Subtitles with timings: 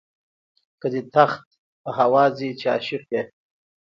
[0.81, 1.45] که دي تخت
[1.81, 3.23] په هوا ځي چې عاشق یې.